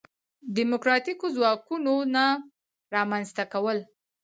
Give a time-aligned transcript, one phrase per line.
[0.57, 2.25] دیموکراتیکو ځواکونو نه
[2.95, 3.77] رامنځته کول.